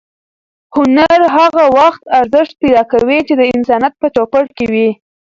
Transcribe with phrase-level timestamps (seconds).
[0.75, 4.89] هنر هغه وخت ارزښت پیدا کوي چې د انسانیت په چوپړ کې وي.